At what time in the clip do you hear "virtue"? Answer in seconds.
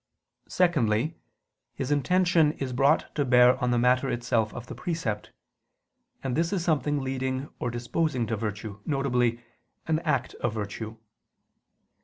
8.35-8.79, 10.55-10.97